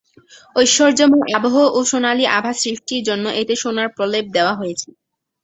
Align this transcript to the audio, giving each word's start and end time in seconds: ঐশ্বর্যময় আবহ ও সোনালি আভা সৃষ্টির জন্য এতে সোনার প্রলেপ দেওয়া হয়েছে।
ঐশ্বর্যময় 0.55 1.25
আবহ 1.37 1.55
ও 1.69 1.89
সোনালি 1.89 2.25
আভা 2.31 2.53
সৃষ্টির 2.61 3.01
জন্য 3.07 3.25
এতে 3.41 3.53
সোনার 3.61 3.89
প্রলেপ 3.97 4.25
দেওয়া 4.35 4.53
হয়েছে। 4.55 4.89